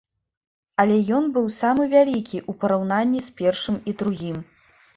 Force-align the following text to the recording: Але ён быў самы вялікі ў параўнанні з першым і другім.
Але 0.83 0.97
ён 1.17 1.27
быў 1.35 1.45
самы 1.59 1.83
вялікі 1.93 2.37
ў 2.49 2.63
параўнанні 2.65 3.25
з 3.29 3.37
першым 3.43 3.81
і 3.89 3.99
другім. 4.03 4.45